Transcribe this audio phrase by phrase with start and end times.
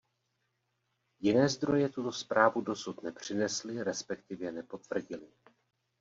[1.19, 4.11] Jiné zdroje tuto zprávu dosud nepřinesly resp.
[4.51, 5.31] nepotvrdily.